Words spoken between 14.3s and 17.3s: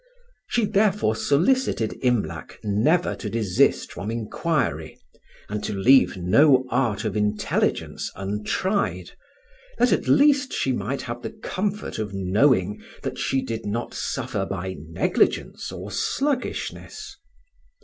by negligence or sluggishness.